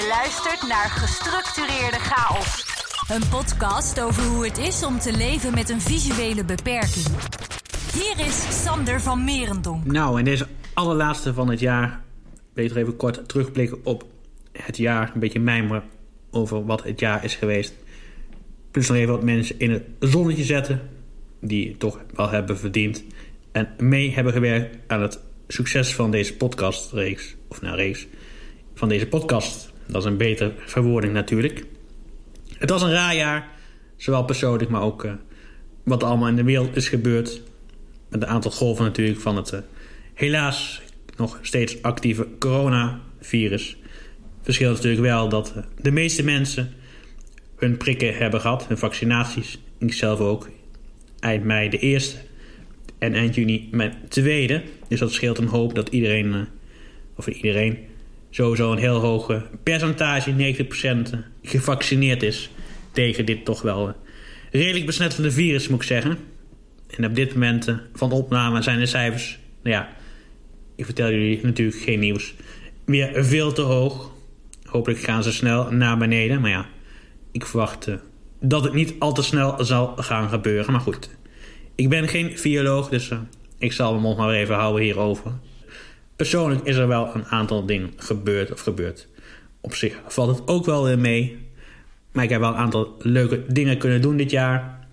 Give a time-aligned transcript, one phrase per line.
[0.00, 2.64] Je luistert naar Gestructureerde Chaos.
[3.08, 7.06] Een podcast over hoe het is om te leven met een visuele beperking.
[7.92, 9.84] Hier is Sander van Merendonk.
[9.84, 12.02] Nou, in deze allerlaatste van het jaar
[12.54, 14.04] ik even kort terugblikken op
[14.52, 15.10] het jaar.
[15.14, 15.82] Een beetje mijmeren
[16.30, 17.74] over wat het jaar is geweest.
[18.70, 20.80] Plus nog even wat mensen in het zonnetje zetten.
[21.40, 23.04] Die het toch wel hebben verdiend.
[23.52, 27.36] En mee hebben gewerkt aan het succes van deze podcastreeks.
[27.48, 28.06] Of nou, reeks.
[28.74, 29.69] Van deze podcast.
[29.90, 31.64] Dat is een betere verwoording natuurlijk.
[32.58, 33.48] Het was een raar jaar.
[33.96, 35.12] Zowel persoonlijk, maar ook uh,
[35.82, 37.42] wat allemaal in de wereld is gebeurd.
[38.08, 39.60] Met een aantal golven natuurlijk van het uh,
[40.14, 40.82] helaas
[41.16, 43.76] nog steeds actieve coronavirus.
[44.42, 46.72] Verschil is natuurlijk wel dat uh, de meeste mensen
[47.56, 49.58] hun prikken hebben gehad, hun vaccinaties.
[49.78, 50.48] Ik zelf ook.
[51.20, 52.16] Eind mei de eerste
[52.98, 54.62] en eind juni mijn tweede.
[54.88, 56.46] Dus dat scheelt een hoop dat iedereen,
[57.16, 57.78] of iedereen,
[58.30, 60.54] sowieso een heel hoge percentage,
[61.12, 62.50] 90% gevaccineerd is
[62.92, 63.94] tegen dit toch wel
[64.50, 66.18] redelijk besmettende virus, moet ik zeggen.
[66.96, 69.88] En op dit moment van opname zijn de cijfers, nou ja,
[70.76, 72.34] ik vertel jullie natuurlijk geen nieuws,
[72.84, 74.12] weer veel te hoog.
[74.64, 76.66] Hopelijk gaan ze snel naar beneden, maar ja,
[77.32, 77.88] ik verwacht
[78.40, 80.72] dat het niet al te snel zal gaan gebeuren.
[80.72, 81.10] Maar goed,
[81.74, 83.10] ik ben geen bioloog, dus
[83.58, 85.32] ik zal mijn mond maar even houden hierover.
[86.20, 89.08] Persoonlijk is er wel een aantal dingen gebeurd of gebeurd.
[89.60, 91.48] Op zich valt het ook wel weer mee.
[92.12, 94.88] Maar ik heb wel een aantal leuke dingen kunnen doen dit jaar.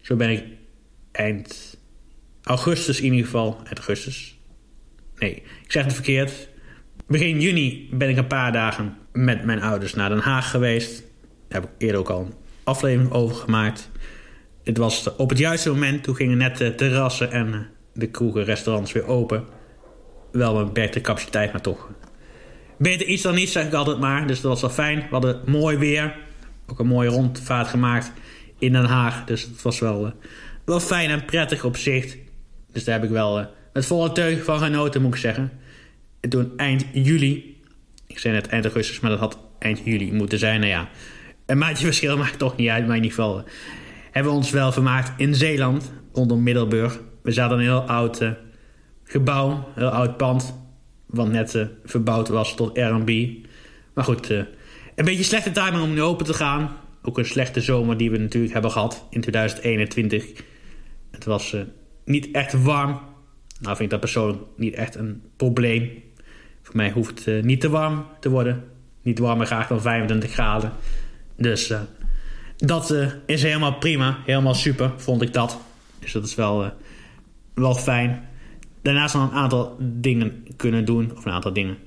[0.00, 0.44] Zo ben ik
[1.10, 1.78] eind
[2.42, 3.60] augustus in ieder geval.
[3.64, 4.38] Augustus.
[5.18, 5.34] Nee,
[5.64, 6.48] ik zeg het verkeerd.
[7.06, 11.02] Begin juni ben ik een paar dagen met mijn ouders naar Den Haag geweest.
[11.48, 12.34] Daar heb ik eerder ook al een
[12.64, 13.90] aflevering over gemaakt.
[14.62, 16.02] Het was op het juiste moment.
[16.02, 19.60] Toen gingen net de terrassen en de kroegen, restaurants weer open.
[20.32, 21.88] Wel een beperkte capaciteit, maar toch.
[22.78, 24.26] Beter iets dan niets, zeg ik altijd maar.
[24.26, 24.98] Dus dat was wel fijn.
[24.98, 26.16] We hadden mooi weer.
[26.66, 28.12] Ook een mooie rondvaart gemaakt
[28.58, 29.24] in Den Haag.
[29.24, 30.12] Dus het was wel,
[30.64, 32.16] wel fijn en prettig op zich.
[32.72, 35.52] Dus daar heb ik wel met volle teug van genoten, moet ik zeggen.
[36.20, 37.60] En toen eind juli...
[38.06, 40.60] Ik zei net eind augustus, maar dat had eind juli moeten zijn.
[40.60, 40.88] Nou ja,
[41.46, 42.86] een maandje verschil maakt toch niet uit.
[42.86, 43.44] Maar in ieder geval
[44.10, 47.00] hebben we ons wel vermaakt in Zeeland, rondom Middelburg.
[47.22, 48.30] We zaten een heel oud uh,
[49.12, 50.54] gebouw, heel oud pand,
[51.06, 53.10] wat net uh, verbouwd was tot R&B.
[53.94, 54.38] Maar goed, uh,
[54.94, 56.76] een beetje slechte timing om nu open te gaan.
[57.02, 60.24] Ook een slechte zomer die we natuurlijk hebben gehad in 2021.
[61.10, 61.56] Het was
[62.04, 63.00] niet echt warm.
[63.60, 66.02] Nou vind ik dat persoonlijk niet echt een probleem.
[66.62, 68.64] Voor mij hoeft het niet te warm te worden.
[69.02, 70.72] Niet warmer graag dan 25 graden.
[71.36, 71.72] Dus
[72.56, 72.94] dat
[73.26, 74.18] is helemaal prima.
[74.24, 75.58] Helemaal super, vond ik dat.
[75.98, 76.72] Dus dat is wel,
[77.54, 78.28] wel fijn.
[78.82, 81.12] Daarnaast nog een aantal dingen kunnen doen.
[81.16, 81.78] Of een aantal dingen.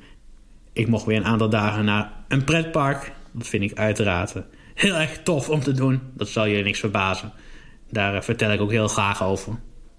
[0.73, 3.13] Ik mocht weer een aantal dagen naar een pretpark.
[3.31, 5.99] Dat vind ik uiteraard uh, heel erg tof om te doen.
[6.13, 7.31] Dat zal je niks verbazen.
[7.91, 9.53] Daar vertel ik ook heel graag over.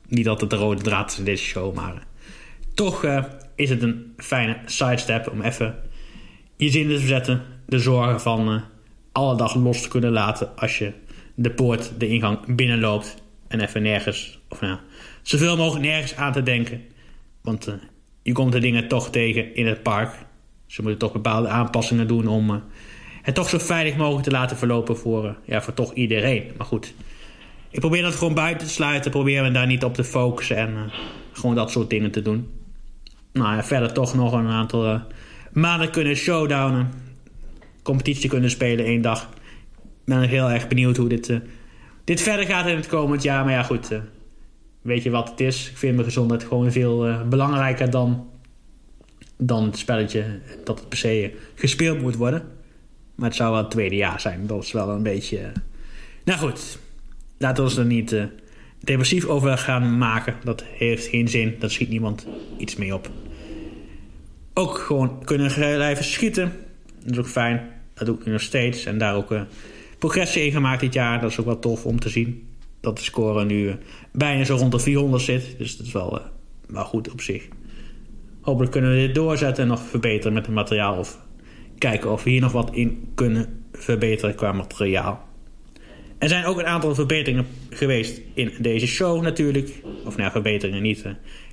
[0.08, 2.02] Niet dat het de rode draad is in deze show, maar
[2.74, 3.04] toch
[3.54, 5.74] is het een fijne sidestep om even
[6.56, 7.42] je zin te verzetten.
[7.66, 8.62] De zorgen van
[9.12, 10.92] alle dag los te kunnen laten als je
[11.34, 14.78] de poort, de ingang binnenloopt en even nergens, of nou,
[15.28, 16.84] zoveel mogelijk nergens aan te denken.
[17.40, 17.74] Want uh,
[18.22, 20.14] je komt de dingen toch tegen in het park.
[20.66, 22.56] Ze moeten toch bepaalde aanpassingen doen om uh,
[23.22, 26.50] het toch zo veilig mogelijk te laten verlopen voor, uh, ja, voor toch iedereen.
[26.56, 26.94] Maar goed,
[27.70, 30.90] ik probeer dat gewoon buiten te sluiten, probeer me daar niet op te focussen en
[31.32, 32.50] gewoon dat soort dingen te doen.
[33.32, 35.02] Nou ja, verder toch nog een aantal
[35.52, 36.90] maanden kunnen showdownen
[37.82, 39.22] competitie kunnen spelen één dag.
[39.82, 41.40] Ik ben heel erg benieuwd hoe dit,
[42.04, 43.44] dit verder gaat in het komend jaar.
[43.44, 43.90] Maar ja, goed.
[44.86, 45.70] Weet je wat het is?
[45.70, 48.28] Ik vind mijn gezondheid gewoon veel uh, belangrijker dan,
[49.36, 52.42] dan het spelletje dat het per se gespeeld moet worden.
[53.14, 54.46] Maar het zou wel het tweede jaar zijn.
[54.46, 55.52] Dat is wel een beetje.
[56.24, 56.78] Nou goed,
[57.38, 58.16] laten we ons er niet
[58.80, 60.34] depressief over gaan maken.
[60.44, 61.56] Dat heeft geen zin.
[61.58, 62.26] Dat schiet niemand
[62.58, 63.10] iets mee op.
[64.54, 66.52] Ook gewoon kunnen blijven schieten.
[67.02, 67.68] Dat is ook fijn.
[67.94, 68.84] Dat doe ik nog steeds.
[68.84, 69.34] En daar ook
[69.98, 71.20] progressie in gemaakt dit jaar.
[71.20, 72.46] Dat is ook wel tof om te zien.
[72.80, 73.76] Dat de score nu
[74.12, 75.54] bijna zo rond de 400 zit.
[75.58, 76.24] Dus dat is wel, uh,
[76.66, 77.48] wel goed op zich.
[78.40, 80.98] Hopelijk kunnen we dit doorzetten en nog verbeteren met het materiaal.
[80.98, 81.18] Of
[81.78, 85.24] kijken of we hier nog wat in kunnen verbeteren qua materiaal.
[86.18, 89.82] Er zijn ook een aantal verbeteringen geweest in deze show natuurlijk.
[90.04, 91.04] Of nou, verbeteringen niet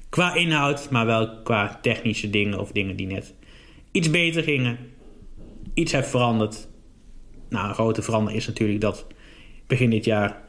[0.09, 3.33] qua inhoud, maar wel qua technische dingen of dingen die net
[3.91, 4.77] iets beter gingen
[5.73, 6.67] iets heeft veranderd.
[7.49, 9.07] Nou, een grote verandering is natuurlijk dat
[9.67, 10.41] begin dit jaar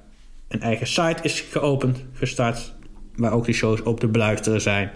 [0.48, 2.74] een eigen site is geopend, gestart.
[3.16, 4.90] Waar ook de shows op te beluisteren zijn.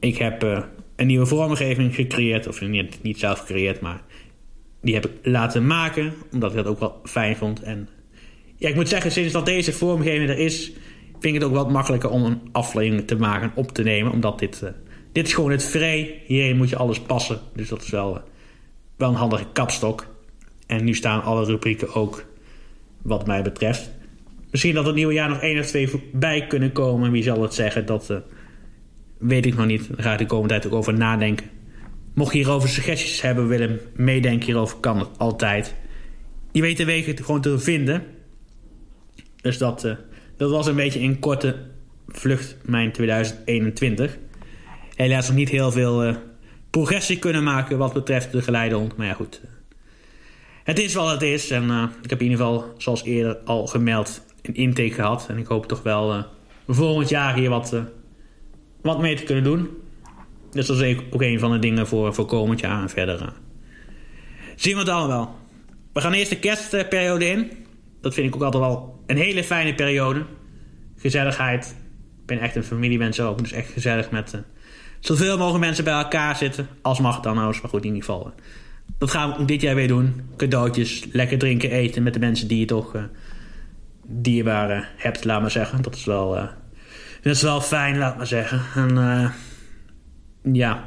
[0.00, 0.62] Ik heb uh,
[0.96, 2.46] een nieuwe vormgeving gecreëerd.
[2.46, 4.02] Of niet, niet zelf gecreëerd, maar
[4.80, 6.12] die heb ik laten maken.
[6.32, 7.62] Omdat ik dat ook wel fijn vond.
[7.62, 7.88] En
[8.56, 10.72] ja, ik moet zeggen, sinds dat deze vormgeving er is,
[11.10, 14.12] vind ik het ook wat makkelijker om een aflevering te maken, op te nemen.
[14.12, 14.70] Omdat dit, uh,
[15.12, 16.22] dit is gewoon het vrij.
[16.26, 17.40] Hierin moet je alles passen.
[17.54, 18.22] Dus dat is wel, uh,
[18.96, 20.06] wel een handige kapstok.
[20.66, 22.24] En nu staan alle rubrieken ook,
[23.02, 23.90] wat mij betreft.
[24.50, 27.10] Misschien dat het nieuwe jaar nog één of twee bij kunnen komen.
[27.10, 27.86] Wie zal het zeggen?
[27.86, 28.16] Dat uh,
[29.18, 29.88] weet ik nog niet.
[29.88, 31.46] Daar ga ik de komende tijd ook over nadenken.
[32.14, 35.74] Mocht je hierover suggesties hebben, willen meedenken hierover, kan het altijd.
[36.52, 38.02] Je weet de wegen gewoon te vinden.
[39.40, 39.94] Dus dat, uh,
[40.36, 41.56] dat was een beetje in korte
[42.08, 44.18] vlucht mijn 2021.
[44.94, 46.16] Helaas nog niet heel veel uh,
[46.70, 48.96] progressie kunnen maken wat betreft de geleidehond.
[48.96, 49.40] Maar ja, goed.
[50.64, 51.50] Het is wat het is.
[51.50, 55.26] En uh, ik heb in ieder geval, zoals eerder al gemeld, een intake gehad.
[55.28, 56.24] En ik hoop toch wel
[56.68, 57.76] volgend jaar hier wat,
[58.82, 59.68] wat mee te kunnen doen.
[60.50, 63.32] Dus dat is ook een van de dingen voor, voor komend jaar en verder.
[64.56, 65.40] zien we het allemaal.
[65.92, 67.50] We gaan eerst de kerstperiode in.
[68.00, 70.24] Dat vind ik ook altijd wel een hele fijne periode.
[70.96, 71.76] Gezelligheid.
[72.20, 73.38] Ik ben echt een familiemens ook.
[73.38, 74.42] Dus echt gezellig met
[75.00, 76.68] zoveel mogelijk mensen bij elkaar zitten.
[76.82, 77.56] Als mag dan nou.
[77.60, 78.32] Maar goed, in ieder geval.
[78.98, 80.20] Dat gaan we dit jaar weer doen.
[80.36, 82.94] Cadeautjes, lekker drinken, eten met de mensen die je toch
[84.24, 85.82] uh, uh, hebt, laat maar zeggen.
[85.82, 86.34] Dat is wel,
[87.22, 88.60] dat is wel fijn, laat maar zeggen.
[88.74, 89.32] En
[90.52, 90.84] ja,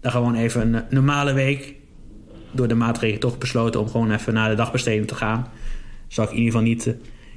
[0.00, 1.74] dan gewoon even een normale week.
[2.52, 5.48] Door de maatregelen toch besloten om gewoon even naar de dagbesteding te gaan.
[6.08, 6.94] Zou ik in ieder geval niet uh,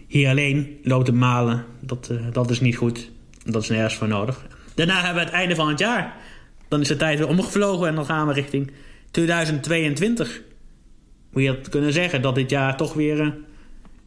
[0.08, 1.66] hier alleen lopen malen.
[1.80, 3.12] Dat, uh, dat is niet goed.
[3.44, 4.46] Dat is nergens voor nodig.
[4.76, 6.16] Daarna hebben we het einde van het jaar.
[6.68, 8.72] Dan is de tijd weer omgevlogen en dan gaan we richting
[9.16, 10.42] 2022.
[11.32, 13.28] Moet je dat kunnen zeggen dat dit jaar toch weer uh,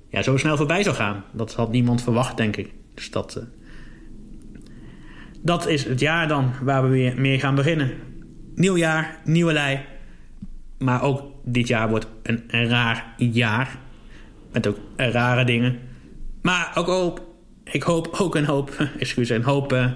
[0.09, 1.25] ja, zo snel voorbij zou gaan.
[1.33, 2.71] Dat had niemand verwacht, denk ik.
[2.95, 3.43] Dus dat,
[5.41, 7.91] dat is het jaar dan waar we weer mee gaan beginnen.
[8.55, 9.81] Nieuw jaar, nieuwe lei.
[10.79, 13.79] Maar ook dit jaar wordt een, een raar jaar.
[14.53, 15.79] Met ook rare dingen.
[16.43, 17.23] Maar ook hoop,
[17.65, 19.91] ik hoop ook een hoop, excuus, een hoop uh,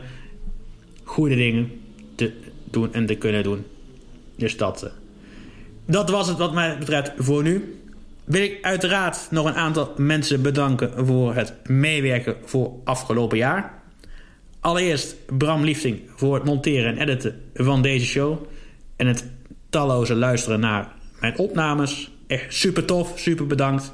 [1.04, 1.70] goede dingen
[2.14, 2.32] te
[2.64, 3.64] doen en te kunnen doen.
[4.36, 5.01] Dus dat,
[5.86, 7.76] dat was het wat mij betreft voor nu.
[8.24, 13.82] Wil ik uiteraard nog een aantal mensen bedanken voor het meewerken voor afgelopen jaar.
[14.60, 18.46] Allereerst Bram Liefding voor het monteren en editen van deze show.
[18.96, 19.30] En het
[19.70, 22.10] talloze luisteren naar mijn opnames.
[22.26, 23.92] Echt super tof, super bedankt.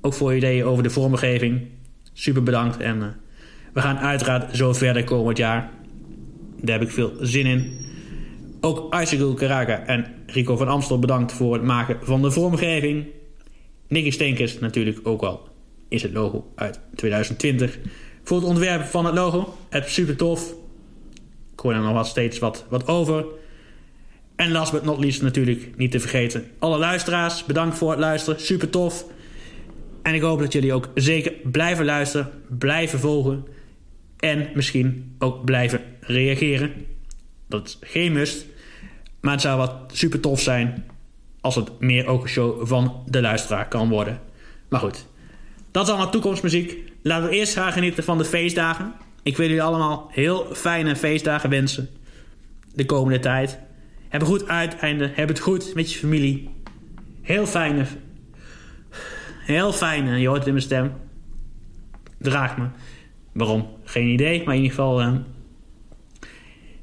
[0.00, 1.60] Ook voor ideeën over de vormgeving.
[2.12, 2.76] Super bedankt.
[2.76, 3.06] En uh,
[3.72, 5.70] we gaan uiteraard zo verder komend jaar.
[6.60, 7.86] Daar heb ik veel zin in.
[8.60, 13.06] Ook Icicle Caraca en Rico van Amstel bedankt voor het maken van de vormgeving.
[13.88, 15.50] Nicky Stenkers natuurlijk ook al
[15.92, 17.78] is het logo uit 2020
[18.22, 19.54] voor het ontwerp van het logo.
[19.68, 20.54] Het super tof.
[21.52, 23.24] Ik hoor er nog wel steeds wat, wat over.
[24.36, 26.44] En last but not least natuurlijk niet te vergeten.
[26.58, 28.40] Alle luisteraars, bedankt voor het luisteren.
[28.40, 29.04] Super tof.
[30.02, 32.30] En ik hoop dat jullie ook zeker blijven luisteren.
[32.58, 33.46] Blijven volgen.
[34.16, 36.72] En misschien ook blijven reageren.
[37.48, 38.46] Dat is geen must.
[39.22, 40.84] Maar het zou wat super tof zijn.
[41.40, 44.20] Als het meer ook een show van de luisteraar kan worden.
[44.68, 45.06] Maar goed.
[45.70, 46.92] Dat is allemaal toekomstmuziek.
[47.02, 48.92] Laten we eerst graag genieten van de feestdagen.
[49.22, 51.88] Ik wil jullie allemaal heel fijne feestdagen wensen.
[52.74, 53.58] De komende tijd.
[54.08, 55.10] Heb een goed uiteinde.
[55.14, 56.50] Heb het goed met je familie.
[57.22, 57.84] Heel fijne.
[59.46, 60.18] Heel fijne.
[60.18, 60.92] Je hoort het in mijn stem.
[62.18, 62.66] Draag me.
[63.32, 63.68] Waarom?
[63.84, 64.42] Geen idee.
[64.44, 65.02] Maar in ieder geval.
[65.02, 65.14] Uh,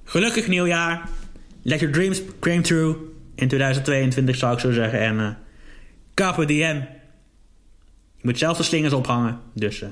[0.03, 1.09] gelukkig nieuwjaar.
[1.61, 2.95] Let your dreams come true.
[3.35, 4.99] In 2022 zou ik zo zeggen.
[4.99, 5.29] En uh,
[6.13, 6.53] Carpe.
[6.53, 6.87] Je
[8.21, 9.39] moet zelf de slingers ophangen.
[9.53, 9.89] Dus uh,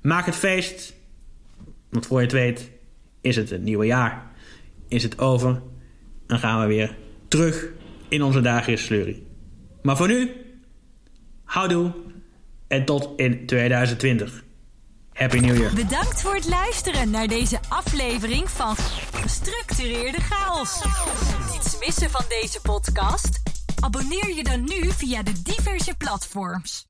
[0.00, 0.94] maak het feest.
[1.88, 2.70] Want voor je het weet
[3.20, 4.30] is het het nieuwe jaar.
[4.88, 5.62] Is het over.
[6.26, 6.96] Dan gaan we weer
[7.28, 7.66] terug
[8.08, 9.26] in onze dagelijkse sleurie.
[9.82, 10.30] Maar voor nu,
[11.44, 11.92] houdoe
[12.68, 14.44] en tot in 2020.
[15.14, 15.74] Happy New Year.
[15.74, 18.76] Bedankt voor het luisteren naar deze aflevering van
[19.12, 20.82] Gestructureerde Chaos.
[21.52, 23.40] Niets missen van deze podcast?
[23.80, 26.86] Abonneer je dan nu via de diverse platforms.